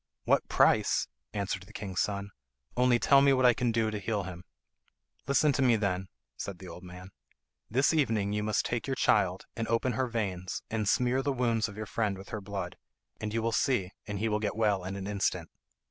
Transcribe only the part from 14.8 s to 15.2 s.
in an